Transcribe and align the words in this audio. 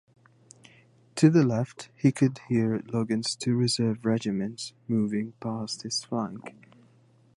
To 1.17 1.29
the 1.29 1.43
left, 1.43 1.89
he 1.95 2.11
could 2.11 2.39
hear 2.49 2.81
Logan's 2.87 3.35
two 3.35 3.55
reserve 3.55 4.03
regiments 4.03 4.73
moving 4.87 5.33
past 5.39 5.83
his 5.83 6.03
flank. 6.03 6.55